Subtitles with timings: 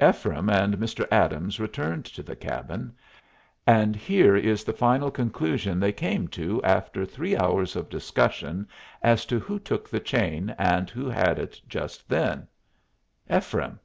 [0.00, 1.06] Ephraim and Mr.
[1.12, 2.90] Adams returned to the cabin;
[3.66, 8.66] and here is the final conclusion they came to after three hours of discussion
[9.02, 12.48] as to who took the chain and who had it just then:
[13.28, 13.78] _Ephraim.